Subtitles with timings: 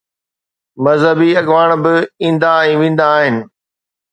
[0.83, 1.93] مذهبي اڳواڻ به
[2.25, 3.35] ايندا ۽ ويندا آهن.